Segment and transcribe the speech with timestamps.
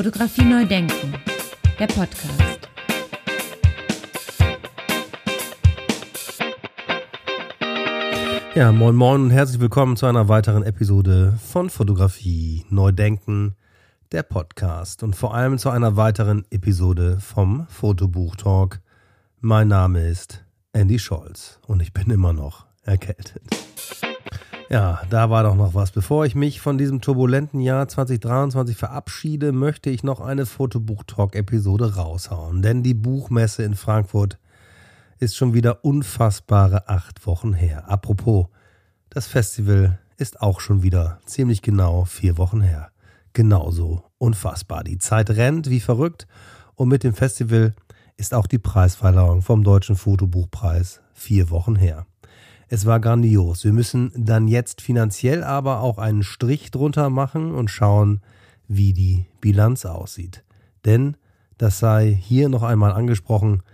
[0.00, 1.12] Fotografie neu denken,
[1.78, 2.70] der Podcast.
[8.54, 13.56] Ja, moin moin und herzlich willkommen zu einer weiteren Episode von Fotografie neu denken,
[14.10, 18.80] der Podcast und vor allem zu einer weiteren Episode vom Fotobuch Talk.
[19.40, 20.42] Mein Name ist
[20.72, 23.42] Andy Scholz und ich bin immer noch erkältet.
[24.72, 25.90] Ja, da war doch noch was.
[25.90, 32.62] Bevor ich mich von diesem turbulenten Jahr 2023 verabschiede, möchte ich noch eine Fotobuch-Talk-Episode raushauen.
[32.62, 34.38] Denn die Buchmesse in Frankfurt
[35.18, 37.90] ist schon wieder unfassbare acht Wochen her.
[37.90, 38.46] Apropos,
[39.08, 42.92] das Festival ist auch schon wieder ziemlich genau vier Wochen her.
[43.32, 44.84] Genauso unfassbar.
[44.84, 46.28] Die Zeit rennt wie verrückt
[46.76, 47.74] und mit dem Festival
[48.16, 52.06] ist auch die Preisverleihung vom Deutschen Fotobuchpreis vier Wochen her.
[52.72, 53.64] Es war grandios.
[53.64, 58.20] Wir müssen dann jetzt finanziell aber auch einen Strich drunter machen und schauen,
[58.68, 60.44] wie die Bilanz aussieht.
[60.84, 61.16] Denn,
[61.58, 63.64] das sei hier noch einmal angesprochen,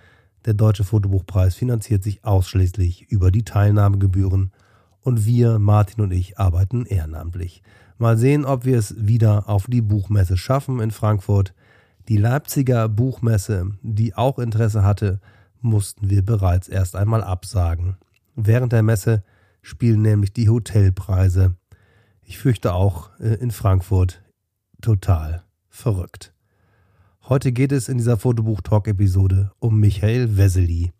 [0.46, 4.50] der Deutsche Fotobuchpreis finanziert sich ausschließlich über die Teilnahmegebühren
[5.02, 7.62] und wir, Martin und ich, arbeiten ehrenamtlich.
[7.98, 11.52] Mal sehen, ob wir es wieder auf die Buchmesse schaffen in Frankfurt.
[12.08, 15.20] Die Leipziger Buchmesse, die auch Interesse hatte,
[15.60, 17.98] mussten wir bereits erst einmal absagen.
[18.38, 19.24] Während der Messe
[19.62, 21.56] spielen nämlich die Hotelpreise.
[22.22, 24.22] Ich fürchte auch äh, in Frankfurt
[24.82, 26.34] total verrückt.
[27.22, 30.92] Heute geht es in dieser Fotobuch-Talk-Episode um Michael Wessely.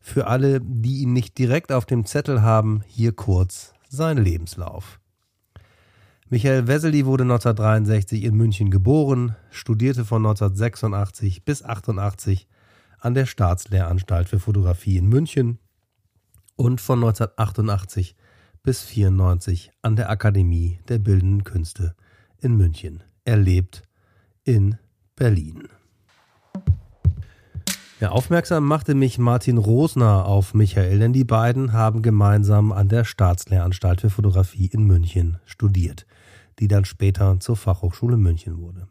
[0.00, 4.98] Für alle, die ihn nicht direkt auf dem Zettel haben, hier kurz sein Lebenslauf.
[6.30, 12.48] Michael Wessely wurde 1963 in München geboren, studierte von 1986 bis 1988
[12.98, 15.58] an der Staatslehranstalt für Fotografie in München
[16.58, 18.16] und von 1988
[18.64, 21.94] bis 1994 an der Akademie der Bildenden Künste
[22.40, 23.04] in München.
[23.24, 23.84] Er lebt
[24.44, 24.76] in
[25.14, 25.68] Berlin.
[28.00, 33.04] Ja, aufmerksam machte mich Martin Rosner auf Michael, denn die beiden haben gemeinsam an der
[33.04, 36.06] Staatslehranstalt für Fotografie in München studiert,
[36.58, 38.88] die dann später zur Fachhochschule München wurde.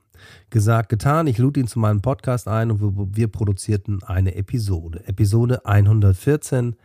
[0.49, 5.05] Gesagt, getan, ich lud ihn zu meinem Podcast ein und wir produzierten eine Episode.
[5.05, 6.75] Episode 114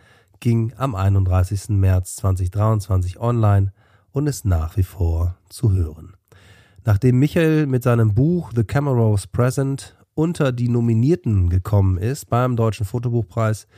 [0.42, 1.69] ging am 31.
[1.69, 3.72] März 2023 online
[4.10, 6.14] und ist nach wie vor zu hören.
[6.84, 12.84] Nachdem Michael mit seinem Buch The Camaros Present unter die Nominierten gekommen ist beim Deutschen
[12.84, 13.69] Fotobuchpreis,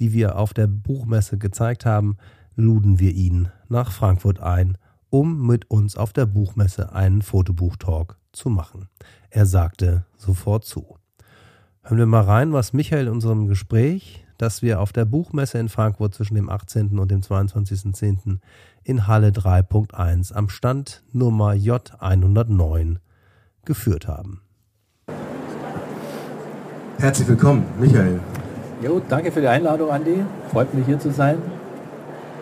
[0.00, 2.16] die wir auf der Buchmesse gezeigt haben,
[2.56, 4.76] luden wir ihn nach Frankfurt ein,
[5.10, 8.88] um mit uns auf der Buchmesse einen Fotobuchtalk zu machen.
[9.30, 10.96] Er sagte sofort zu.
[11.82, 15.68] Hören wir mal rein, was Michael in unserem Gespräch das wir auf der Buchmesse in
[15.68, 16.98] Frankfurt zwischen dem 18.
[16.98, 18.38] und dem 22.10.
[18.84, 22.96] in Halle 3.1 am Stand Nummer J109
[23.64, 24.40] geführt haben.
[26.98, 28.20] Herzlich willkommen, Michael.
[28.82, 30.24] Jo, danke für die Einladung, Andi.
[30.50, 31.38] Freut mich hier zu sein.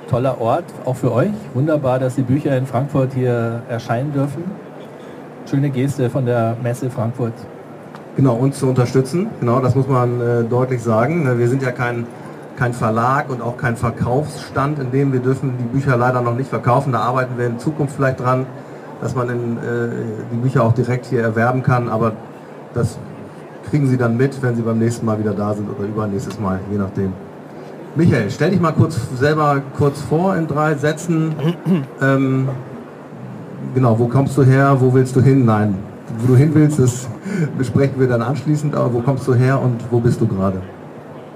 [0.09, 1.33] Toller Ort, auch für euch.
[1.55, 4.45] Wunderbar, dass die Bücher in Frankfurt hier erscheinen dürfen.
[5.51, 7.35] Schöne Geste von der Messe Frankfurt.
[8.17, 9.29] Genau, uns zu unterstützen.
[9.41, 11.25] Genau, das muss man äh, deutlich sagen.
[11.25, 12.07] Ne, wir sind ja kein,
[12.57, 16.49] kein Verlag und auch kein Verkaufsstand, in dem wir dürfen die Bücher leider noch nicht
[16.49, 16.93] verkaufen.
[16.93, 18.47] Da arbeiten wir in Zukunft vielleicht dran,
[19.03, 19.91] dass man in, äh,
[20.33, 21.91] die Bücher auch direkt hier erwerben kann.
[21.91, 22.13] Aber
[22.73, 22.99] das
[23.69, 26.61] kriegen Sie dann mit, wenn Sie beim nächsten Mal wieder da sind oder übernächstes Mal,
[26.71, 27.13] je nachdem.
[27.97, 31.35] Michael, stell dich mal kurz selber kurz vor in drei Sätzen.
[32.01, 32.49] ähm,
[33.75, 35.45] genau, wo kommst du her, wo willst du hin?
[35.45, 35.75] Nein,
[36.19, 37.09] wo du hin willst, das
[37.57, 38.75] besprechen wir dann anschließend.
[38.75, 40.61] Aber wo kommst du her und wo bist du gerade?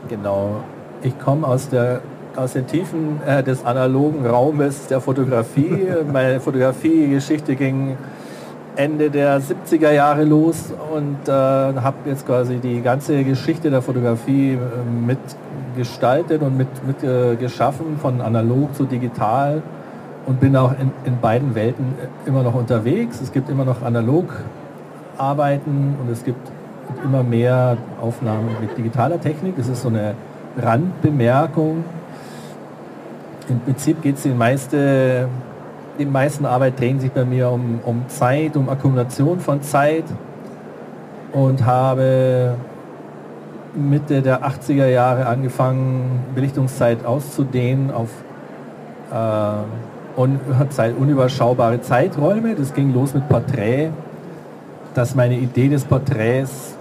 [0.09, 0.56] Genau.
[1.03, 2.00] Ich komme aus der
[2.37, 5.89] aus den Tiefen äh, des analogen Raumes der Fotografie.
[6.12, 7.97] Meine Fotografiegeschichte ging
[8.77, 14.53] Ende der 70er Jahre los und äh, habe jetzt quasi die ganze Geschichte der Fotografie
[14.53, 19.62] äh, mitgestaltet und mit, mit äh, geschaffen, von analog zu digital
[20.27, 23.21] und bin auch in, in beiden Welten äh, immer noch unterwegs.
[23.21, 24.27] Es gibt immer noch analog
[25.21, 26.51] arbeiten und es gibt
[27.05, 29.59] immer mehr Aufnahmen mit digitaler Technik.
[29.59, 30.15] Es ist so eine
[30.61, 31.84] Randbemerkung.
[33.49, 35.28] Im Prinzip geht es die meiste,
[35.99, 40.05] die meisten Arbeit drehen sich bei mir um, um Zeit, um Akkumulation von Zeit
[41.33, 42.55] und habe
[43.75, 48.09] Mitte der 80er Jahre angefangen, Belichtungszeit auszudehnen auf
[49.13, 50.41] äh, un,
[50.71, 52.55] Zeit, unüberschaubare Zeiträume.
[52.55, 53.91] Das ging los mit Porträt
[54.95, 56.77] dass meine Idee des Porträts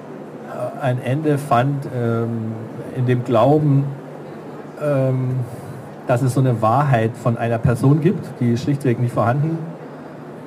[0.47, 2.53] äh, ein Ende fand ähm,
[2.95, 3.85] in dem Glauben,
[4.81, 5.31] ähm,
[6.07, 9.59] dass es so eine Wahrheit von einer Person gibt, die schlichtweg nicht vorhanden.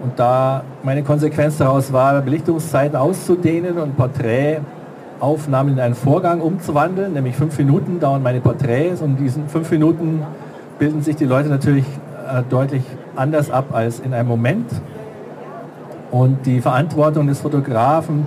[0.03, 7.37] Und da meine Konsequenz daraus war, Belichtungszeiten auszudehnen und Porträtaufnahmen in einen Vorgang umzuwandeln, nämlich
[7.37, 10.25] fünf Minuten dauern meine Porträts und in diesen fünf Minuten
[10.81, 11.85] bilden sich die Leute natürlich
[12.29, 12.83] äh, deutlich
[13.15, 14.67] anders ab als in einem Moment.
[16.13, 18.27] Und die Verantwortung des Fotografen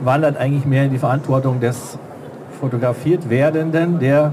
[0.00, 1.98] wandert eigentlich mehr in die Verantwortung des
[2.60, 4.32] fotografiert werdenden, der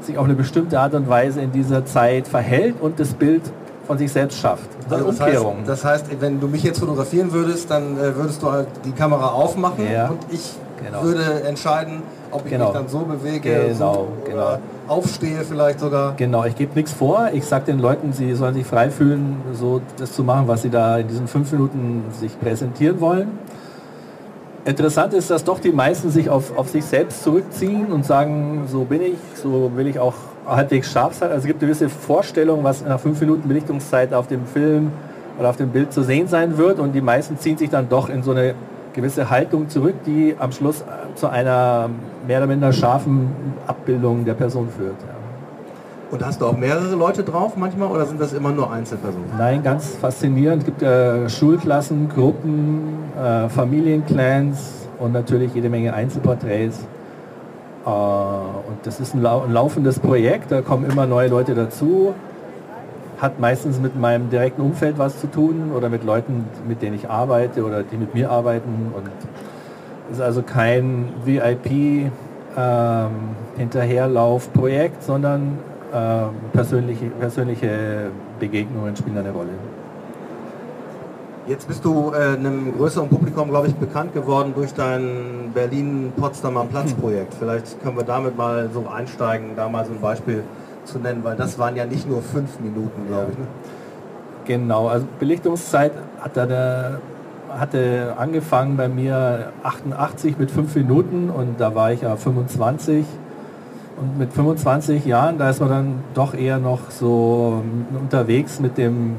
[0.00, 3.42] sich auf eine bestimmte Art und Weise in dieser Zeit verhält und das Bild
[3.86, 4.68] von sich selbst schafft.
[4.88, 8.42] Das, also das, heißt, das heißt, wenn du mich jetzt fotografieren würdest, dann äh, würdest
[8.42, 10.54] du halt die Kamera aufmachen ja, und ich
[10.84, 11.04] genau.
[11.04, 12.66] würde entscheiden, ob ich genau.
[12.66, 14.58] mich dann so bewege, genau, so, genau.
[14.88, 16.14] aufstehe vielleicht sogar.
[16.16, 17.28] Genau, ich gebe nichts vor.
[17.32, 20.70] Ich sage den Leuten, sie sollen sich frei fühlen, so das zu machen, was sie
[20.70, 23.38] da in diesen fünf Minuten sich präsentieren wollen.
[24.64, 28.84] Interessant ist, dass doch die meisten sich auf, auf sich selbst zurückziehen und sagen, so
[28.84, 30.14] bin ich, so will ich auch
[30.46, 31.30] halbwegs scharf sein.
[31.30, 34.92] Also es gibt eine gewisse Vorstellung, was nach fünf Minuten Belichtungszeit auf dem Film
[35.38, 38.08] oder auf dem Bild zu sehen sein wird und die meisten ziehen sich dann doch
[38.08, 38.54] in so eine
[38.92, 40.84] gewisse Haltung zurück, die am Schluss
[41.14, 41.88] zu einer
[42.26, 43.30] mehr oder minder scharfen
[43.66, 45.00] Abbildung der Person führt.
[45.00, 45.14] Ja.
[46.12, 49.30] Und hast du auch mehrere Leute drauf manchmal oder sind das immer nur Einzelpersonen?
[49.38, 50.62] Nein, ganz faszinierend.
[50.62, 56.80] Es gibt äh, Schulklassen, Gruppen, äh, Familienclans und natürlich jede Menge Einzelporträts.
[57.86, 62.14] Äh, und das ist ein, lau ein, laufendes Projekt, da kommen immer neue Leute dazu.
[63.22, 67.08] Hat meistens mit meinem direkten Umfeld was zu tun oder mit Leuten, mit denen ich
[67.08, 68.92] arbeite oder die mit mir arbeiten.
[68.96, 69.08] Und
[70.10, 72.10] ist also kein VIP
[72.56, 73.10] ähm,
[73.56, 75.58] Hinterherlaufprojekt, sondern
[75.92, 76.22] äh,
[76.52, 78.10] persönliche, persönliche
[78.40, 79.50] Begegnungen spielen eine Rolle.
[81.46, 87.34] Jetzt bist du äh, einem größeren Publikum, glaube ich, bekannt geworden durch dein Berlin-Potsdamer Platz-Projekt.
[87.34, 90.42] Vielleicht können wir damit mal so einsteigen, da mal so ein Beispiel
[90.84, 93.38] zu nennen, weil das waren ja nicht nur fünf Minuten, glaube ich.
[93.38, 93.46] Ne?
[94.44, 97.00] Genau, also Belichtungszeit hat der,
[97.48, 103.04] hatte angefangen bei mir 88 mit fünf Minuten und da war ich ja 25
[104.00, 107.62] und mit 25 Jahren, da ist man dann doch eher noch so
[107.98, 109.16] unterwegs mit dem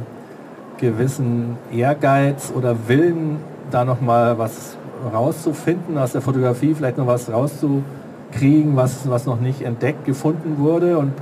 [0.77, 3.38] gewissen Ehrgeiz oder Willen,
[3.71, 4.75] da noch mal was
[5.13, 10.98] rauszufinden aus der Fotografie, vielleicht noch was rauszukriegen, was, was noch nicht entdeckt, gefunden wurde
[10.98, 11.13] und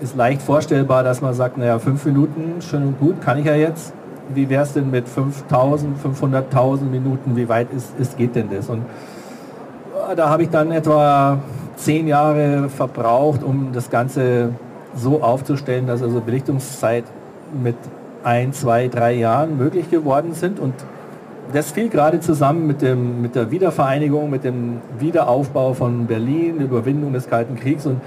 [0.00, 3.54] ist leicht vorstellbar, dass man sagt, naja, fünf Minuten, schön und gut, kann ich ja
[3.54, 3.92] jetzt.
[4.32, 8.68] Wie wäre es denn mit 5000, 500.000 Minuten, wie weit ist, ist, geht denn das?
[8.68, 8.82] Und
[10.16, 11.38] da habe ich dann etwa
[11.76, 14.50] zehn Jahre verbraucht, um das Ganze
[14.94, 17.04] so aufzustellen, dass also Belichtungszeit
[17.62, 17.76] mit
[18.22, 20.60] ein, zwei, drei Jahren möglich geworden sind.
[20.60, 20.74] Und
[21.52, 27.12] das fiel gerade zusammen mit, dem, mit der Wiedervereinigung, mit dem Wiederaufbau von Berlin, Überwindung
[27.12, 27.86] des Kalten Kriegs.
[27.86, 28.00] Und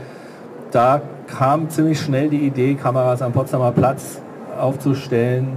[0.71, 1.01] da
[1.37, 4.21] kam ziemlich schnell die Idee, Kameras am Potsdamer Platz
[4.59, 5.47] aufzustellen,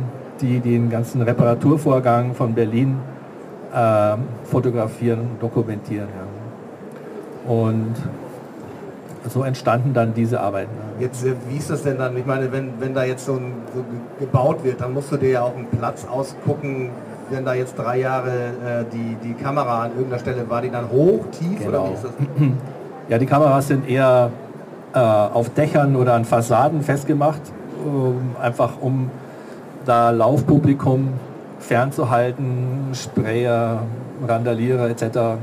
[0.41, 2.99] die den ganzen Reparaturvorgang von Berlin
[3.75, 6.09] äh, fotografieren, dokumentieren.
[6.09, 7.53] Ja.
[7.53, 7.95] Und
[9.29, 10.71] so entstanden dann diese Arbeiten.
[10.99, 12.17] Jetzt, äh, wie ist das denn dann?
[12.17, 13.85] Ich meine, wenn, wenn da jetzt so, ein, so
[14.19, 16.91] gebaut wird, dann musst du dir ja auch einen Platz ausgucken,
[17.29, 20.89] wenn da jetzt drei Jahre äh, die, die Kamera an irgendeiner Stelle, war die dann
[20.91, 21.69] hoch, tief genau.
[21.69, 22.13] oder wie ist das?
[23.09, 24.31] Ja, die Kameras sind eher
[24.97, 29.11] äh, auf Dächern oder an Fassaden festgemacht, äh, einfach um
[29.85, 31.13] da Laufpublikum
[31.61, 33.83] fernzuhalten, Sprayer,
[34.27, 35.39] Randalierer etc.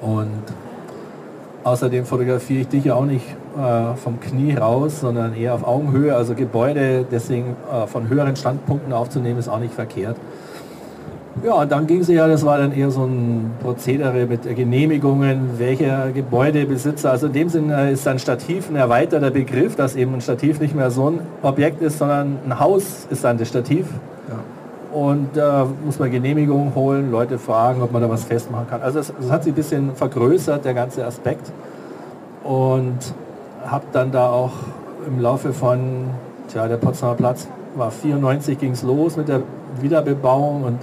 [0.00, 0.42] Und
[1.68, 3.26] Außerdem fotografiere ich dich ja auch nicht
[3.58, 6.16] äh, vom Knie raus, sondern eher auf Augenhöhe.
[6.16, 10.16] Also Gebäude deswegen äh, von höheren Standpunkten aufzunehmen, ist auch nicht verkehrt.
[11.44, 15.58] Ja, und dann ging es ja, das war dann eher so ein Prozedere mit Genehmigungen,
[15.58, 20.20] welcher Gebäudebesitzer, also in dem Sinne ist ein Stativ ein erweiterter Begriff, dass eben ein
[20.20, 23.86] Stativ nicht mehr so ein Objekt ist, sondern ein Haus ist dann das Stativ.
[24.92, 28.82] Und da äh, muss man Genehmigungen holen, Leute fragen, ob man da was festmachen kann.
[28.82, 31.52] Also es, es hat sich ein bisschen vergrößert, der ganze Aspekt.
[32.42, 32.98] Und
[33.66, 34.52] habe dann da auch
[35.06, 36.06] im Laufe von,
[36.50, 39.42] tja, der Potsdamer Platz war 94 ging es los mit der
[39.80, 40.78] Wiederbebauung und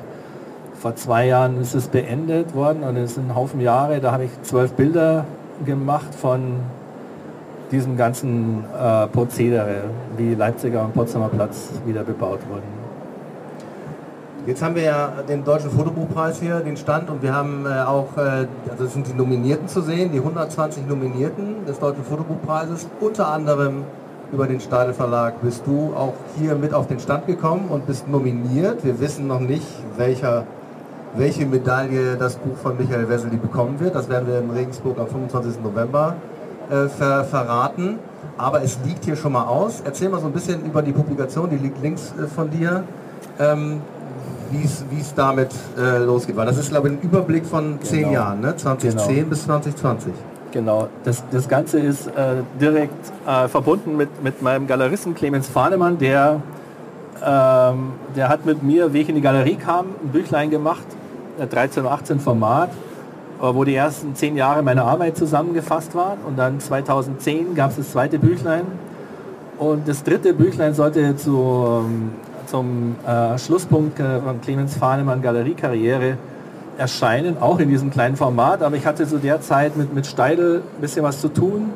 [0.85, 4.25] vor zwei Jahren ist es beendet worden und es sind ein Haufen Jahre, da habe
[4.25, 5.25] ich zwölf Bilder
[5.65, 6.59] gemacht von
[7.71, 12.67] diesem ganzen äh, Prozedere, wie Leipziger und Potsdamer Platz wieder bebaut wurden.
[14.45, 18.15] Jetzt haben wir ja den Deutschen Fotobuchpreis hier, den Stand, und wir haben äh, auch,
[18.17, 22.87] äh, also es sind die Nominierten zu sehen, die 120 Nominierten des Deutschen Fotobuchpreises.
[22.99, 23.85] Unter anderem
[24.31, 28.07] über den Stadel Verlag bist du auch hier mit auf den Stand gekommen und bist
[28.07, 28.83] nominiert.
[28.83, 29.65] Wir wissen noch nicht,
[29.97, 30.45] welcher,
[31.17, 33.95] welche Medaille das Buch von Michael Wessely bekommen wird.
[33.95, 35.61] Das werden wir in Regensburg am 25.
[35.63, 36.15] November
[36.69, 37.99] äh, ver verraten.
[38.37, 39.81] Aber es liegt hier schon mal aus.
[39.85, 42.83] Erzähl mal so ein bisschen über die Publikation, die liegt links äh, von dir.
[43.39, 43.81] Ähm,
[44.51, 46.35] wie es damit äh, losgeht.
[46.35, 48.13] Weil das ist, glaube ich, ein Überblick von zehn Genau.
[48.13, 48.55] Jahren, ne?
[48.55, 49.29] 2010 Genau.
[49.29, 50.13] bis 2020.
[50.51, 52.11] Genau, das, das Ganze ist äh,
[52.61, 52.93] direkt
[53.27, 56.41] äh, verbunden mit, mit meinem Galeristen Clemens Fahnemann, der,
[57.25, 60.85] ähm, der hat mit mir, wie ich in die Galerie kam, ein Büchlein gemacht,
[61.37, 62.69] 13 und 18 Format,
[63.41, 66.19] äh, wo die ersten zehn Jahre meiner Arbeit zusammengefasst waren.
[66.25, 68.63] Und dann 2010 gab es das zweite Büchlein.
[69.57, 72.11] Und das dritte Büchlein sollte zu, ähm,
[72.45, 76.17] zum äh, Schlusspunkt äh, von Clemens Fahnemann Galeriekarriere
[76.77, 78.61] erscheinen, auch in diesem kleinen Format.
[78.61, 81.73] Aber ich hatte zu der Zeit mit, mit Steidl ein bisschen was zu tun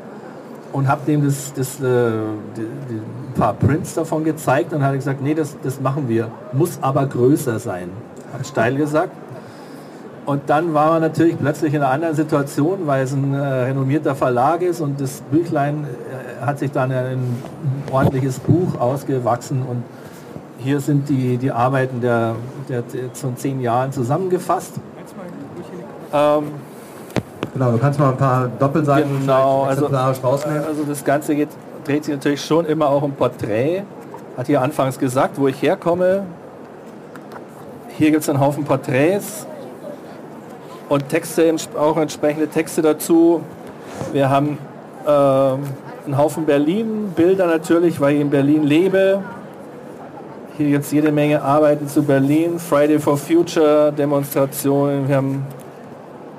[0.74, 2.12] und habe dem das, das, äh,
[2.56, 6.30] die, die, ein paar Prints davon gezeigt und hatte gesagt, nee, das, das machen wir,
[6.54, 7.90] muss aber größer sein,
[8.34, 9.12] hat Steidl gesagt.
[10.30, 14.14] Und dann war man natürlich plötzlich in einer anderen Situation, weil es ein äh, renommierter
[14.14, 17.44] Verlag ist und das Büchlein äh, hat sich dann in ein
[17.92, 19.82] ordentliches Buch ausgewachsen und
[20.60, 22.36] hier sind die, die Arbeiten der,
[22.70, 24.74] der, der von zehn Jahren zusammengefasst.
[26.14, 26.44] Ähm,
[27.52, 30.64] Genau, du kannst mal ein paar Doppelseiten Genau, also, exemplarisch rausnehmen.
[30.64, 31.50] also das Ganze geht,
[31.86, 33.82] dreht sich natürlich schon immer auch um Porträt.
[34.38, 36.22] Hat hier anfangs gesagt, wo ich herkomme.
[37.98, 39.48] Hier gibt es einen Haufen Porträts
[40.90, 43.42] und Texte, auch entsprechende Texte dazu.
[44.12, 44.58] Wir haben
[45.08, 45.60] ähm,
[46.06, 49.22] einen Haufen Berlin-Bilder natürlich, weil ich in Berlin lebe.
[50.58, 55.46] Hier es jede Menge Arbeiten zu Berlin, Friday for Future Demonstrationen, wir haben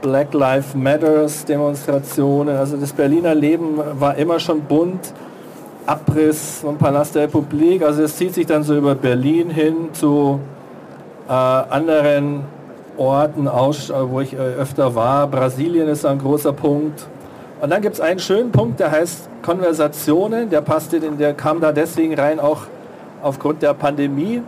[0.02, 2.56] Black Lives Matters Demonstrationen.
[2.56, 5.12] Also das Berliner Leben war immer schon bunt.
[5.86, 7.82] Abriss vom Palast der Republik.
[7.82, 10.38] Also es zieht sich dann so über Berlin hin zu
[11.28, 12.44] äh, anderen
[13.00, 15.26] Orten, aus, äh, wo ich äh, öfter war.
[15.26, 17.06] Brasilien ist ein großer Punkt.
[17.60, 20.50] Und dann gibt es einen schönen Punkt, der heißt Konversationen.
[20.50, 22.62] Der passte, der kam da deswegen rein, auch
[23.22, 24.42] aufgrund der Pandemie,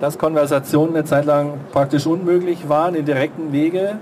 [0.00, 3.98] dass Konversationen eine Zeit lang praktisch unmöglich waren in direkten Wege.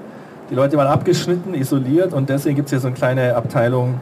[0.51, 4.01] Die Leute waren abgeschnitten, isoliert und deswegen gibt es hier so eine kleine Abteilung,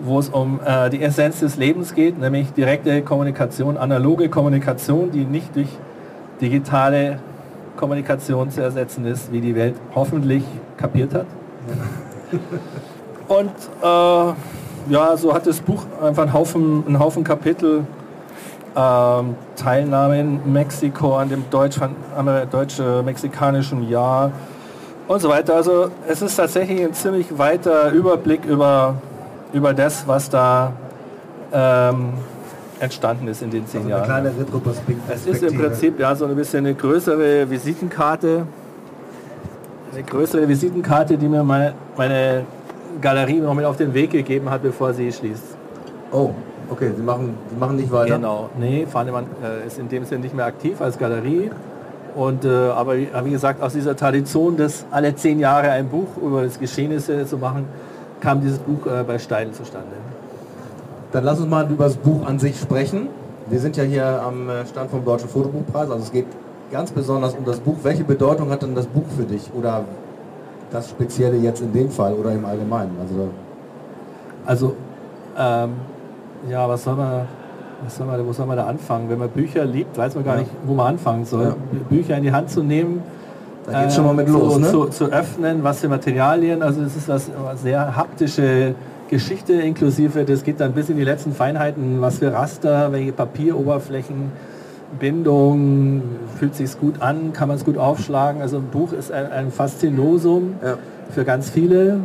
[0.00, 5.24] wo es um äh, die Essenz des Lebens geht, nämlich direkte Kommunikation, analoge Kommunikation, die
[5.24, 5.68] nicht durch
[6.40, 7.18] digitale
[7.76, 10.42] Kommunikation zu ersetzen ist, wie die Welt hoffentlich
[10.76, 11.26] kapiert hat.
[13.28, 13.52] Und
[13.82, 14.32] äh,
[14.92, 17.86] ja, so hat das Buch einfach einen Haufen, einen Haufen Kapitel.
[18.76, 24.32] Ähm, Teilnahme in Mexiko an dem deutsch-mexikanischen Jahr
[25.06, 25.54] und so weiter.
[25.54, 28.96] Also es ist tatsächlich ein ziemlich weiter Überblick über,
[29.52, 30.72] über das, was da
[31.52, 32.14] ähm,
[32.80, 34.22] entstanden ist in den zehn Also eine Jahren.
[34.22, 35.12] kleine Retroperspektive.
[35.12, 38.46] Es ist im Prinzip ja so ein bisschen eine größere Visitenkarte.
[39.92, 42.44] Eine größere Visitenkarte, die mir mal meine
[43.00, 45.56] Galerie noch mit auf den Weg gegeben hat, bevor sie schließt.
[46.10, 46.30] Oh,
[46.70, 48.16] okay, Sie machen, Sie machen nicht weiter.
[48.16, 48.50] Genau.
[48.58, 51.50] Nee, Fahnemann äh, ist in dem Sinne nicht mehr aktiv als Galerie.
[52.14, 56.42] Und, äh, aber wie, gesagt, aus dieser Tradition, das alle zehn Jahre ein Buch über
[56.42, 57.66] das Geschehnisse zu machen,
[58.20, 59.88] kam dieses Buch äh, bei Stein zustande.
[61.14, 63.06] Dann lass uns mal über das Buch an sich sprechen.
[63.48, 66.26] Wir sind ja hier am äh, Stand vom Deutschen Fotobuchpreis, also es geht
[66.72, 67.76] ganz besonders um das Buch.
[67.84, 69.48] Welche Bedeutung hat denn das Buch für dich?
[69.56, 69.84] Oder
[70.72, 72.96] das Spezielle jetzt in dem Fall oder im Allgemeinen?
[73.00, 73.28] Also
[74.44, 74.74] Also,
[75.38, 75.70] ähm,
[76.50, 77.28] ja, was soll man,
[77.84, 79.08] was soll man, wo soll man da anfangen?
[79.08, 80.40] Wenn man Bücher liebt, weiß man gar Ja.
[80.40, 81.44] nicht, wo man anfangen soll.
[81.44, 81.50] Ja.
[81.50, 83.04] Bü- Bücher in die Hand zu nehmen,
[83.70, 84.70] da geht's schon mal mit los, zu, ne?
[84.70, 88.74] zu, zu öffnen, was für Materialien, also es ist was was sehr haptische
[89.18, 94.32] Geschichte inklusive, das geht dann bis in die letzten Feinheiten, was für Raster, welche Papieroberflächen,
[94.98, 96.02] Bindung,
[96.36, 98.42] fühlt sich gut an, kann man es gut aufschlagen.
[98.42, 100.78] Also ein Buch ist ein, ein Faszinosum Ja.
[101.14, 102.00] für ganz viele.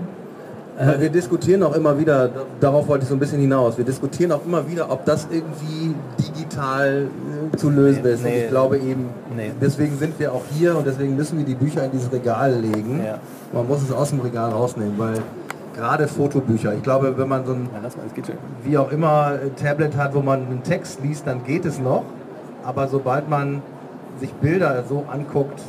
[0.77, 2.29] Weil wir diskutieren auch immer wieder,
[2.61, 5.93] darauf wollte ich so ein bisschen hinaus, wir diskutieren auch immer wieder, ob das irgendwie
[6.19, 7.07] digital
[7.53, 8.19] äh, zu lösen Nee, ist.
[8.19, 8.43] Und nee.
[8.43, 9.51] ich glaube eben, Nee.
[9.59, 13.01] deswegen sind wir auch hier und deswegen müssen wir die Bücher in dieses Regal legen.
[13.05, 13.17] Ja.
[13.51, 15.15] Man muss es aus dem Regal rausnehmen, weil
[15.79, 18.35] gerade Fotobücher, ich glaube, wenn man so ein, Ja, lass mal, es geht schon.
[18.63, 22.03] wie auch immer, Tablet hat, wo man einen Text liest, dann geht es noch.
[22.65, 23.61] Aber sobald man
[24.19, 25.59] sich Bilder so anguckt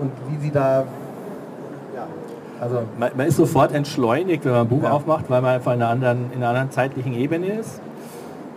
[0.00, 0.80] und wie sie da,
[1.94, 2.06] ja,
[2.60, 4.90] also Man, man ist sofort entschleunigt, wenn man ein Buch Ja.
[4.90, 7.80] aufmacht, weil man einfach in einer, anderen, in einer anderen zeitlichen Ebene ist.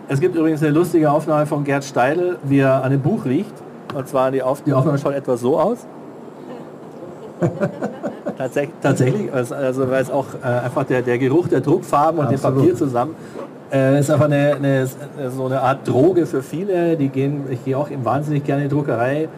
[0.08, 3.54] Es gibt übrigens eine lustige Aufnahme von Gerd Steidl, wie er an dem Buch riecht.
[3.94, 5.86] Und zwar die, Auf die Aufnahme schaut etwa so aus.
[8.38, 12.30] Tatsächlich, tatsächlich also, also weil es auch äh, einfach der, der Geruch der Druckfarben und
[12.30, 12.40] dem.
[12.40, 13.14] Papier zusammen
[13.72, 16.96] äh, ist einfach eine, eine, so eine Art Droge für viele.
[16.96, 19.28] Die gehen, ich gehe auch wahnsinnig gerne in die Druckerei.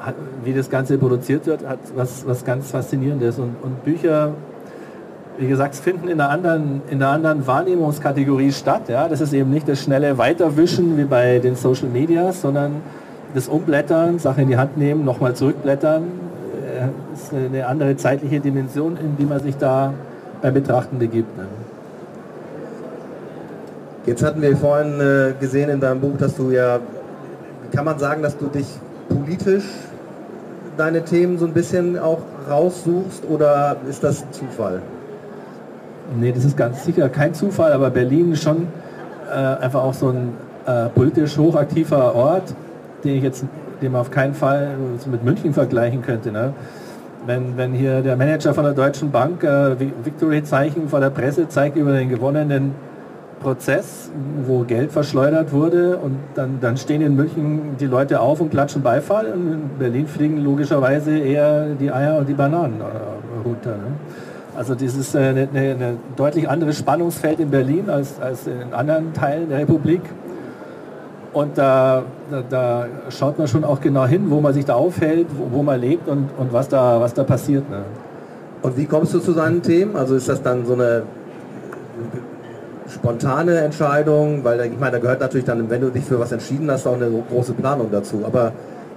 [0.00, 3.38] Hat, wie das Ganze produziert wird, hat was, was ganz Faszinierendes.
[3.38, 4.32] Und, und Bücher,
[5.38, 8.82] wie gesagt, finden in einer anderen, in einer anderen Wahrnehmungskategorie statt.
[8.88, 9.08] Ja?
[9.08, 12.82] Das ist eben nicht das schnelle Weiterwischen wie bei den Social Media, sondern
[13.34, 16.04] das Umblättern, Sache in die Hand nehmen, nochmal zurückblättern,
[16.84, 19.92] äh, ist eine andere zeitliche Dimension, in die man sich da
[20.42, 21.36] beim Betrachten begibt.
[21.36, 21.46] Ne?
[24.06, 26.78] Jetzt hatten wir vorhin äh, gesehen in deinem Buch, dass du ja,
[27.72, 28.66] kann man sagen, dass du dich
[29.08, 29.64] politisch
[30.76, 34.82] deine Themen so ein bisschen auch raussuchst oder ist das Zufall?
[36.18, 38.68] Nee, das ist ganz sicher kein Zufall, aber Berlin ist schon
[39.32, 40.34] äh, einfach auch so ein
[40.66, 42.54] äh, politisch hochaktiver Ort,
[43.04, 43.44] den ich jetzt
[43.84, 44.70] den man auf keinen Fall
[45.10, 46.32] mit München vergleichen könnte.
[46.32, 46.52] Ne?
[47.26, 51.76] Wenn, wenn hier der Manager von der Deutschen Bank äh, Victory-Zeichen vor der Presse zeigt
[51.76, 52.74] über den gewonnenen
[53.40, 54.10] Prozess,
[54.46, 58.82] wo Geld verschleudert wurde und dann, dann stehen in München die Leute auf und klatschen
[58.82, 63.72] Beifall und in Berlin fliegen logischerweise eher die Eier und die Bananen äh, runter.
[63.72, 63.92] Ne?
[64.56, 69.58] Also dieses äh, eine deutlich anderes Spannungsfeld in Berlin als, als in anderen Teilen der
[69.58, 70.00] Republik.
[71.34, 75.26] Und da, da, da, schaut man schon auch genau hin, wo man sich da aufhält,
[75.36, 77.68] wo, wo man lebt und, und was, da, was da passiert.
[77.68, 77.82] Ne?
[78.62, 79.96] Und wie kommst du zu seinen Themen?
[79.96, 81.02] Also ist das dann so eine
[82.88, 84.44] spontane Entscheidung?
[84.44, 86.94] Weil ich meine, da gehört natürlich dann, wenn du dich für was entschieden hast, auch
[86.94, 88.22] eine große Planung dazu.
[88.24, 88.52] Aber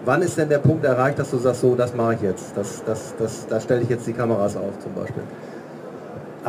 [0.05, 2.55] wann ist denn der Punkt erreicht, dass du sagst, so, das mache ich jetzt?
[2.55, 5.23] Das, das, das, da stelle ich jetzt die Kameras auf zum Beispiel?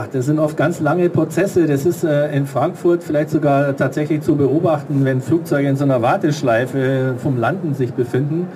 [0.01, 1.67] Ach, das sind oft ganz lange Prozesse.
[1.67, 6.01] Das ist äh, in Frankfurt vielleicht sogar tatsächlich zu beobachten, wenn Flugzeuge in so einer
[6.01, 8.47] Warteschleife vom Landen sich befinden.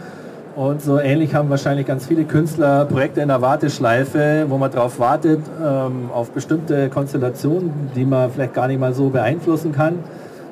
[0.54, 5.00] Und so ähnlich haben wahrscheinlich ganz viele Künstler Projekte in der Warteschleife, wo man darauf
[5.00, 9.94] wartet, ähm, auf bestimmte Konstellationen, die man vielleicht gar nicht mal so beeinflussen kann.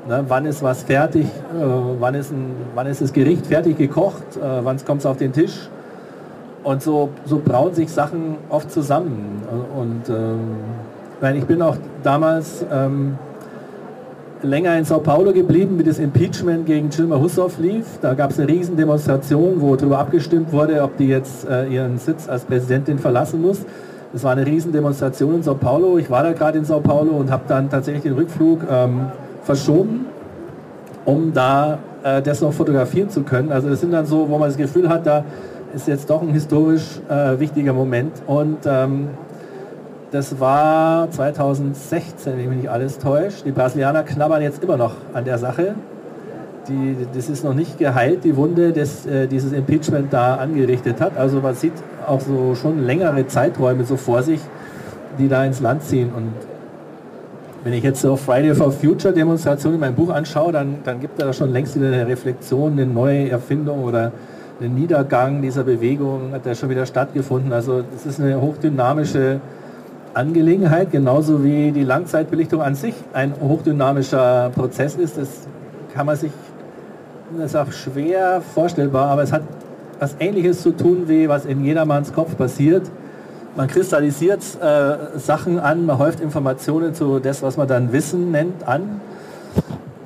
[0.09, 1.65] Ne, wann ist was fertig, äh,
[2.01, 5.33] wann, ist ein, wann ist das Gericht fertig gekocht, äh, wann kommt es auf den
[5.33, 5.69] Tisch.
[6.63, 9.43] Und so, so brauen sich Sachen oft zusammen.
[9.77, 13.17] Und ähm, ich bin auch damals ähm,
[14.43, 17.99] länger in Sao Paulo geblieben, wie das Impeachment gegen Dilma Hussow lief.
[18.01, 22.29] Da gab es eine Riesendemonstration, wo darüber abgestimmt wurde, ob die jetzt äh, ihren Sitz
[22.29, 23.61] als Präsidentin verlassen muss.
[24.13, 25.99] Das war eine Riesendemonstration in Sao Paulo.
[25.99, 29.07] Ich war da gerade in Sao Paulo und habe dann tatsächlich den Rückflug ähm,
[29.43, 30.07] verschoben,
[31.05, 33.53] um da äh, das noch fotografieren zu können.
[33.53, 35.25] Also das sind dann so, wo man das Gefühl hat, da
[35.75, 38.13] ist jetzt doch ein historisch äh, wichtiger Moment.
[38.27, 39.09] Und ähm,
[40.11, 43.45] das war 2016, wenn mich nicht alles täuscht.
[43.45, 45.75] Die Brasilianer knabbern jetzt immer noch an der Sache.
[46.69, 51.17] Die, das ist noch nicht geheilt, die Wunde, das äh, dieses Impeachment da angerichtet hat.
[51.17, 51.73] Also man sieht
[52.07, 54.41] auch so schon längere Zeiträume so vor sich,
[55.19, 56.11] die da ins Land ziehen.
[56.15, 56.33] Und
[57.65, 61.21] wenn ich jetzt so Friday for Future Demonstration in meinem Buch anschaue, dann, dann gibt
[61.21, 64.13] er schon längst wieder eine Reflexion, eine neue Erfindung oder
[64.61, 67.53] einen Niedergang dieser Bewegung hat ja schon wieder stattgefunden.
[67.53, 69.41] Also es ist eine hochdynamische
[70.13, 75.17] Angelegenheit, genauso wie die Langzeitbelichtung an sich ein hochdynamischer Prozess ist.
[75.17, 75.29] Das
[75.95, 76.33] kann man sich,
[77.37, 79.43] das ist auch schwer vorstellbar, aber es hat
[79.99, 82.91] was Ähnliches zu tun, wie was in jedermanns Kopf passiert.
[83.57, 88.67] Man kristallisiert äh, Sachen an, man häuft Informationen zu das, was man dann Wissen nennt,
[88.67, 89.01] an.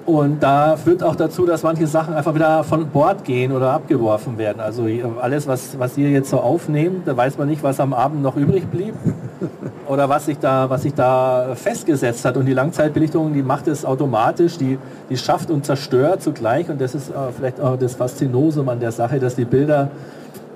[0.06, 4.36] Und da führt auch dazu, dass manche Sachen einfach wieder von Bord gehen oder abgeworfen
[4.36, 4.60] werden.
[4.60, 4.86] Also
[5.20, 8.36] alles, was, was ihr jetzt so aufnehmt, da weiß man nicht, was am Abend noch
[8.36, 8.94] übrig blieb
[9.88, 12.36] oder was sich da, was sich da festgesetzt hat.
[12.36, 16.68] Und die Langzeitbelichtung, die macht es automatisch, die, die schafft und zerstört zugleich.
[16.68, 19.88] Und das ist äh, vielleicht auch das Faszinosum an der Sache, dass die Bilder,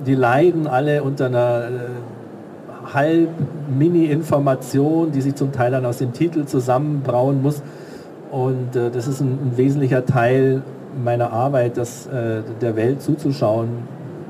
[0.05, 3.31] die leiden alle unter einer äh, halb
[3.71, 7.63] Mini-Information, die sich zum Teil dann aus dem Titel zusammenbrauen muss
[8.31, 10.63] und äh, das ist ein, ein, wesentlicher Teil
[11.03, 13.69] meiner Arbeit, das, äh, der Welt zuzuschauen,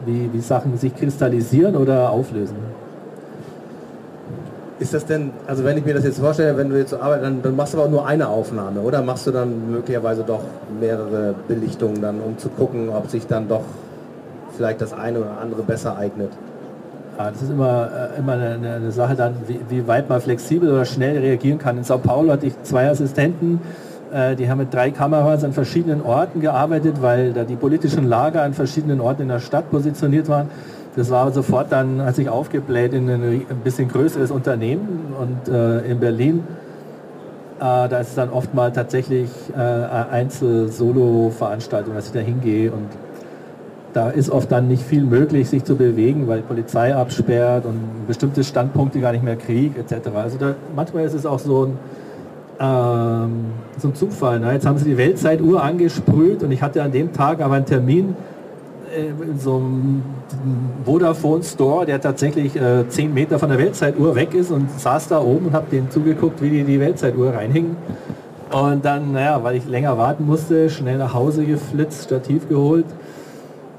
[0.06, 2.56] wie, wie Sachen sich kristallisieren oder auflösen.
[4.80, 7.24] Ist das denn, also wenn ich mir das jetzt vorstelle, wenn du jetzt so arbeitest,
[7.24, 10.42] dann, dann, machst du aber nur eine Aufnahme, oder machst du dann möglicherweise doch
[10.80, 13.64] mehrere Belichtungen dann, um zu gucken, ob sich dann doch
[14.56, 16.30] vielleicht das eine oder andere besser eignet?
[17.18, 20.70] Ja, das ist immer, äh, immer eine, eine Sache dann, wie, wie, weit man flexibel
[20.70, 21.76] oder schnell reagieren kann.
[21.76, 23.60] In Sao Paulo hatte ich zwei Assistenten,
[24.38, 28.54] die haben mit drei Kameras an verschiedenen Orten gearbeitet, weil da die politischen Lager an
[28.54, 30.48] verschiedenen Orten in der Stadt positioniert waren.
[30.96, 36.00] Das war sofort dann, hat sich aufgebläht in ein, bisschen größeres Unternehmen und äh, in
[36.00, 36.42] Berlin,
[37.58, 42.88] äh, da ist es dann oft mal tatsächlich äh, Einzel-Solo-Veranstaltung, dass ich da hingehe und
[43.92, 48.44] da ist oft dann nicht viel möglich, sich zu bewegen, weil Polizei absperrt und bestimmte
[48.44, 50.08] Standpunkte gar nicht mehr kriegt, etc.
[50.14, 51.78] Also da, manchmal ist es auch so ein,
[52.60, 53.46] ähm,
[53.78, 54.40] so Zufall.
[54.40, 54.52] Ne?
[54.52, 58.16] Jetzt haben sie die Weltzeituhr angesprüht und ich hatte an dem Tag aber einen Termin
[58.94, 60.02] äh, in so einem
[60.84, 65.20] Vodafone Store, der tatsächlich äh, 10 Meter von der Weltzeituhr weg ist und saß da
[65.20, 67.76] oben und habe denen zugeguckt, wie die die Weltzeituhr reinhingen.
[68.50, 72.86] Und dann, naja, weil ich länger warten musste, schnell nach Hause geflitzt, Stativ geholt.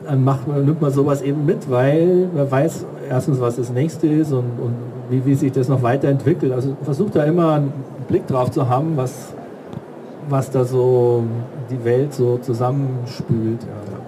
[0.09, 4.07] Dann macht man, nimmt man sowas eben mit, weil man weiß erstens, was das nächste
[4.07, 4.73] ist und, und
[5.09, 6.51] wie, wie sich das noch weiterentwickelt.
[6.51, 7.73] Also versucht da immer einen
[8.07, 9.33] Blick drauf zu haben, was,
[10.27, 11.23] was da so
[11.69, 13.61] die Welt so zusammenspült.
[13.61, 13.99] Ja.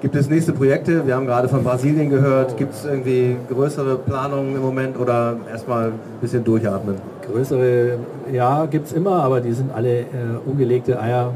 [0.00, 1.06] Gibt es nächste Projekte?
[1.06, 2.56] Wir haben gerade von Brasilien gehört.
[2.56, 6.96] Gibt es irgendwie größere Planungen im Moment oder erstmal ein bisschen durchatmen?
[7.30, 7.98] Größere,
[8.32, 10.04] ja, gibt es immer, aber die sind alle äh,
[10.44, 11.32] ungelegte Eier.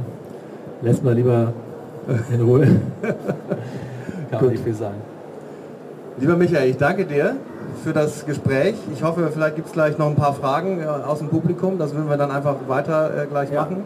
[0.82, 1.52] Lässt man lieber
[2.32, 2.66] in Ruhe.
[4.38, 4.96] Kann man nicht viel sagen.
[6.18, 7.36] Lieber Michael, ich danke dir
[7.82, 8.74] für das Gespräch.
[8.92, 11.78] Ich hoffe, vielleicht gibt es gleich noch ein paar Fragen äh, aus dem Publikum.
[11.78, 13.62] Das würden wir dann einfach weiter äh, gleich ja.
[13.62, 13.82] machen.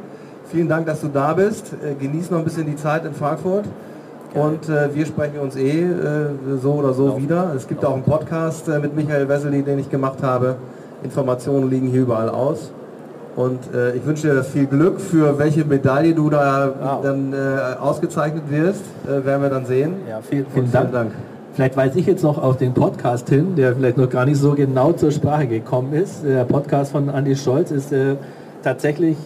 [0.51, 1.73] Vielen Dank, dass du da bist.
[1.73, 3.65] Äh, genieß noch ein bisschen die Zeit in Frankfurt.
[4.35, 6.27] Und äh, wir sprechen uns eh äh,
[6.61, 7.23] so oder so Auf.
[7.23, 7.53] wieder.
[7.57, 10.57] Es gibt auch einen Podcast mit Michael Wessely, den ich gemacht habe.
[11.03, 12.73] Informationen liegen hier überall aus.
[13.39, 17.03] Und äh, ich wünsche dir viel Glück für welche Medaille du da wow.
[17.05, 17.37] dann äh,
[17.81, 19.93] ausgezeichnet wirst, äh, werden wir dann sehen.
[20.11, 20.91] Ja, vielen, vielen, Dank.
[20.91, 21.13] Dank.
[21.55, 24.55] Vielleicht weise ich jetzt noch auf den Podcast hin, der vielleicht noch gar nicht so
[24.55, 26.25] genau zur Sprache gekommen ist.
[26.25, 27.93] Der Podcast von Andy Scholz ist
[28.63, 29.17] tatsächlich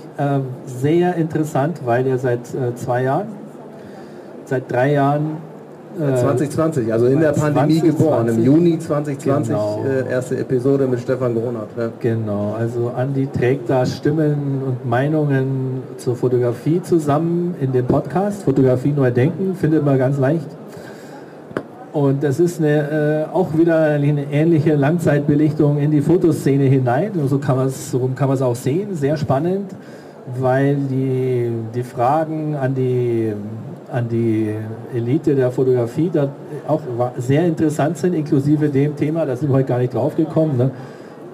[0.64, 2.40] sehr interessant, weil er seit
[2.76, 3.28] zwei Jahren
[4.52, 5.38] seit drei Jahren.
[6.00, 9.84] Äh, 2020, also in der Pandemie 2020, geboren, im Juni 2020, genau.
[9.84, 11.68] äh, erste Episode mit Stefan Gronert.
[11.76, 11.90] Ja.
[12.00, 18.42] Genau, also Andi trägt da Stimmen und Meinungen zur Fotografie zusammen in dem Podcast.
[18.44, 20.46] Fotografie neu denken, findet man ganz leicht.
[21.92, 27.12] Und das ist eine, äh, auch wieder eine ähnliche Langzeitbelichtung in die Fotoszene hinein.
[27.26, 29.72] So kann man es so kann auch sehen, sehr spannend,
[30.40, 33.34] weil die, die Fragen an die
[33.92, 34.54] an die
[34.94, 36.28] Elite der Fotografie da
[36.66, 36.80] auch
[37.18, 40.56] sehr interessant sind, inklusive dem Thema, da sind wir heute gar nicht drauf gekommen.
[40.56, 40.70] Ne?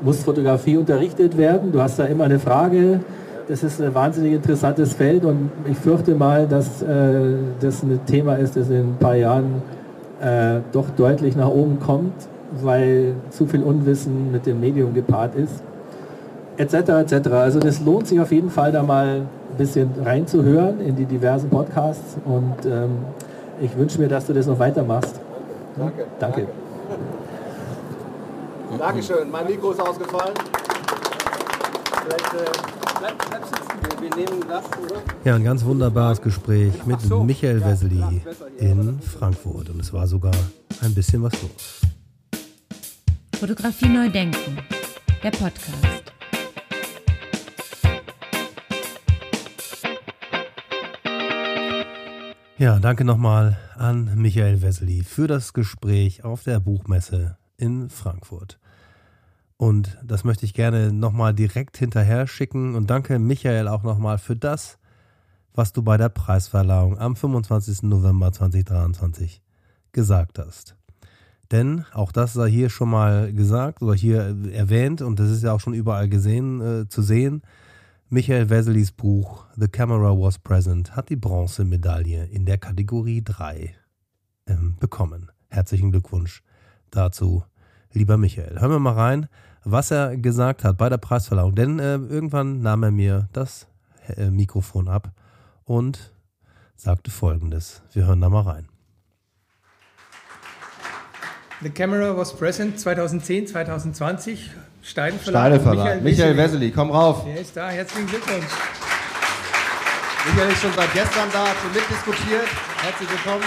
[0.02, 1.70] Muss Fotografie unterrichtet werden?
[1.70, 3.00] Du hast da immer eine Frage.
[3.48, 8.34] Das ist ein wahnsinnig interessantes Feld und ich fürchte mal, dass äh, das ein Thema
[8.34, 9.62] ist, das in ein paar Jahren
[10.20, 12.12] äh, doch deutlich nach oben kommt,
[12.60, 15.62] weil zu viel Unwissen mit dem Medium gepaart ist.
[16.58, 16.74] Etc.
[16.74, 17.28] etc.
[17.28, 19.26] Also das lohnt sich auf jeden Fall da mal
[19.58, 22.98] bisschen reinzuhören in die diversen Podcasts und ähm,
[23.60, 25.20] ich wünsche mir, dass du das noch weitermachst.
[25.76, 26.06] Danke.
[26.18, 26.46] Danke.
[28.68, 28.78] Danke.
[28.78, 29.30] Dankeschön.
[29.30, 30.34] Mein Mikro ist ausgefallen.
[32.04, 32.50] Vielleicht, äh,
[33.00, 34.00] bleib, bleib sitzen.
[34.00, 35.00] Wir, nehmen das, oder?
[35.24, 37.24] Ja, ein ganz wunderbares Gespräch mit so.
[37.24, 38.22] Michael Wessely
[38.58, 39.70] in Frankfurt.
[39.70, 40.34] Und es war sogar
[40.82, 41.80] ein bisschen was los.
[43.38, 44.58] Fotografie neu denken.
[45.22, 46.17] Der Podcast.
[52.58, 58.58] Ja, danke nochmal an Michael Wessely für das Gespräch auf der Buchmesse in Frankfurt.
[59.56, 62.74] Und das möchte ich gerne nochmal direkt hinterher schicken.
[62.74, 64.78] Und danke Michael auch nochmal für das,
[65.54, 67.84] was du bei der Preisverleihung am 25.
[67.84, 69.40] November 2023
[69.92, 70.74] gesagt hast.
[71.52, 75.52] Denn auch das sei hier schon mal gesagt oder hier erwähnt und das ist ja
[75.52, 77.42] auch schon überall gesehen, äh, zu sehen.
[78.10, 83.74] Michael Wesselys Buch The Camera Was Present hat die Bronzemedaille in der Kategorie 3
[84.46, 85.30] ähm, bekommen.
[85.48, 86.42] Herzlichen Glückwunsch
[86.90, 87.44] dazu,
[87.92, 88.58] lieber Michael.
[88.58, 89.28] Hören wir mal rein,
[89.62, 91.54] was er gesagt hat bei der Preisverleihung.
[91.54, 93.66] Denn äh, irgendwann nahm er mir das
[94.16, 95.12] äh, Mikrofon ab
[95.64, 96.14] und
[96.76, 97.82] sagte folgendes.
[97.92, 98.68] Wir hören da mal rein.
[101.60, 104.50] The Camera Was Present 2010, 2020
[104.88, 105.60] Steine Verlag.
[105.60, 107.24] Michael, Michael Wessely, komm rauf.
[107.24, 108.46] Der ist da, herzlichen Glückwunsch.
[110.24, 112.46] Michael ist schon seit gestern da, hat schon mitdiskutiert.
[112.80, 113.44] Herzlich willkommen.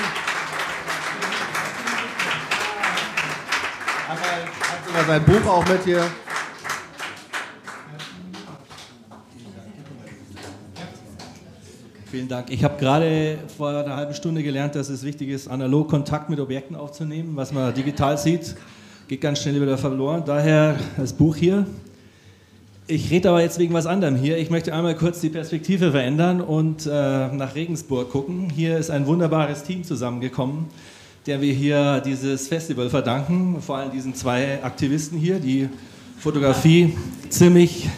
[4.08, 6.04] Einmal hat sogar sein Buch auch mit hier.
[12.12, 12.52] Vielen Dank.
[12.52, 16.40] Ich habe gerade vor einer halben Stunde gelernt, dass es wichtig ist, analog Kontakt mit
[16.40, 18.56] Objekten aufzunehmen, was man digital sieht
[19.12, 20.24] geht ganz schnell wieder verloren.
[20.26, 21.66] Daher das Buch hier.
[22.88, 24.38] Ich rede aber jetzt wegen was anderem hier.
[24.38, 28.50] Ich möchte einmal kurz die Perspektive verändern und äh, nach Regensburg gucken.
[28.50, 30.68] Hier ist ein wunderbares Team zusammengekommen,
[31.26, 33.62] der wir hier dieses Festival verdanken.
[33.62, 35.68] Vor allem diesen zwei Aktivisten hier, die
[36.18, 36.96] Fotografie
[37.28, 37.90] ziemlich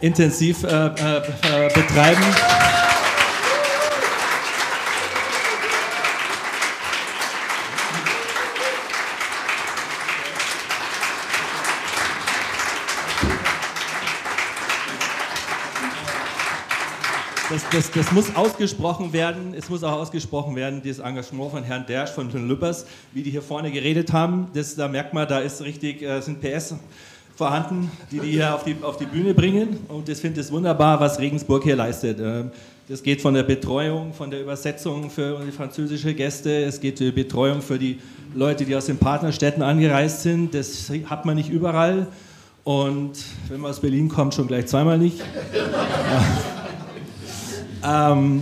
[0.00, 2.73] intensiv äh, äh, betreiben.
[17.74, 19.54] Das, das, muss ausgesprochen werden.
[19.56, 23.30] Es muss auch ausgesprochen werden, dieses Engagement von Herrn Dersch, von Herrn Lüppers, wie die
[23.30, 24.48] hier vorne geredet haben.
[24.54, 26.76] Das, da merkt man, da ist richtig, äh, sind PS
[27.34, 29.80] vorhanden, die die hier auf die, auf die Bühne bringen.
[29.88, 32.20] Und ich finde es wunderbar, was Regensburg hier leistet.
[32.20, 32.52] Ähm,
[32.88, 37.10] das geht von der Betreuung, von der Übersetzung für die französische Gäste, es geht die
[37.10, 37.98] Betreuung für die
[38.34, 40.54] Leute, die aus den Partnerstädten angereist sind.
[40.54, 42.06] Das hat man nicht überall.
[42.62, 43.12] Und
[43.48, 45.20] wenn man aus Berlin kommt, schon gleich zweimal nicht.
[47.86, 48.40] Ähm,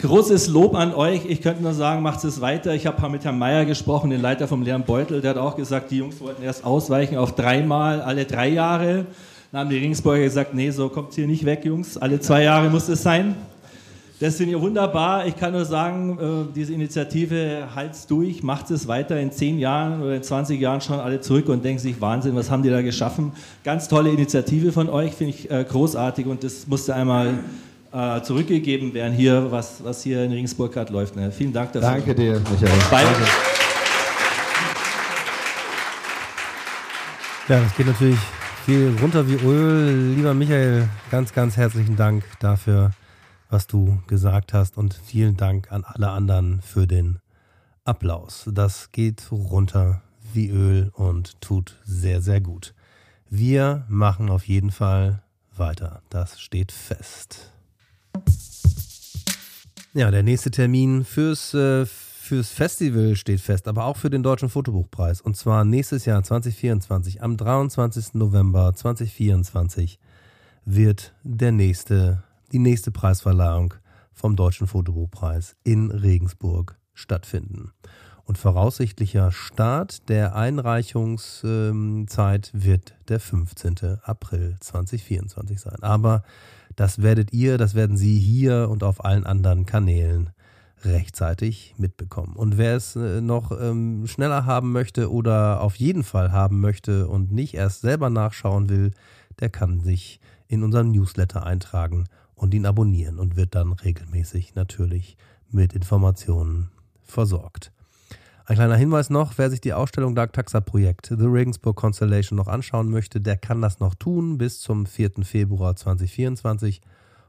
[0.00, 1.26] großes Lob an euch.
[1.26, 2.74] Ich könnte nur sagen, macht es weiter.
[2.74, 5.20] Ich habe mit Herrn Meyer gesprochen, den Leiter vom leeren Beutel.
[5.20, 9.04] Der hat auch gesagt, die Jungs wollten erst ausweichen auf dreimal alle drei Jahre.
[9.52, 11.98] Dann haben die Regensburger gesagt, nee, so kommt hier nicht weg, Jungs.
[11.98, 13.34] Alle zwei Jahre muss es sein.
[14.20, 15.26] Das sind ja wunderbar.
[15.26, 20.02] Ich kann nur sagen, äh, diese Initiative halt's durch, macht es weiter in zehn Jahren
[20.02, 22.82] oder in 20 Jahren schauen alle zurück und denken sich, Wahnsinn, was haben die da
[22.82, 23.32] geschaffen?
[23.62, 27.34] Ganz tolle Initiative von euch, finde ich äh, großartig und das musste einmal
[27.92, 31.16] äh, zurückgegeben werden hier, was, was hier in Regensburg gerade läuft.
[31.16, 31.32] Ne?
[31.32, 31.90] Vielen Dank dafür.
[31.90, 32.78] Danke dir, Michael.
[32.90, 33.24] Danke.
[37.48, 38.18] Ja, das geht natürlich
[38.66, 40.14] viel runter wie Öl.
[40.14, 42.90] Lieber Michael, ganz, ganz herzlichen Dank dafür
[43.48, 47.18] was du gesagt hast und vielen Dank an alle anderen für den
[47.84, 48.48] Applaus.
[48.52, 52.74] Das geht runter wie Öl und tut sehr, sehr gut.
[53.30, 55.22] Wir machen auf jeden Fall
[55.56, 56.02] weiter.
[56.10, 57.52] Das steht fest.
[59.94, 64.48] Ja, der nächste Termin fürs, äh, fürs Festival steht fest, aber auch für den Deutschen
[64.48, 65.20] Fotobuchpreis.
[65.20, 68.14] Und zwar nächstes Jahr 2024, am 23.
[68.14, 69.98] November 2024
[70.64, 73.74] wird der nächste die nächste Preisverleihung
[74.12, 77.72] vom Deutschen Fotobuchpreis in Regensburg stattfinden.
[78.24, 84.00] Und voraussichtlicher Start der Einreichungszeit wird der 15.
[84.02, 85.82] April 2024 sein.
[85.82, 86.24] Aber
[86.78, 90.30] das werdet ihr, das werden Sie hier und auf allen anderen Kanälen
[90.84, 92.36] rechtzeitig mitbekommen.
[92.36, 97.08] Und wer es äh, noch ähm, schneller haben möchte oder auf jeden Fall haben möchte
[97.08, 98.92] und nicht erst selber nachschauen will,
[99.40, 102.04] der kann sich in unseren Newsletter eintragen
[102.36, 105.16] und ihn abonnieren und wird dann regelmäßig natürlich
[105.50, 106.70] mit Informationen
[107.02, 107.72] versorgt.
[108.48, 112.48] Ein kleiner Hinweis noch, wer sich die Ausstellung Dark Taxa Projekt The Regensburg Constellation noch
[112.48, 115.22] anschauen möchte, der kann das noch tun bis zum 4.
[115.22, 116.80] Februar 2024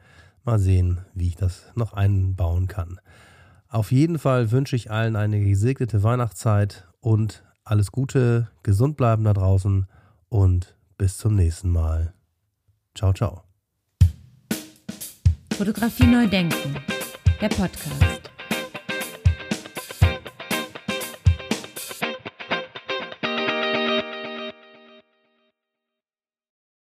[0.47, 3.01] Mal sehen, wie ich das noch einbauen kann.
[3.69, 9.33] Auf jeden Fall wünsche ich allen eine gesegnete Weihnachtszeit und alles Gute, gesund bleiben da
[9.33, 9.87] draußen
[10.29, 12.15] und bis zum nächsten Mal.
[12.95, 13.43] Ciao, ciao.
[15.53, 16.77] Fotografie neu denken.
[17.41, 18.31] Der Podcast.